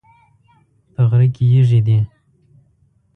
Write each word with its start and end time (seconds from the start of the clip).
په 0.93 1.01
غره 1.09 1.27
کې 1.35 1.43
یږي 1.53 1.79
دي 1.87 1.99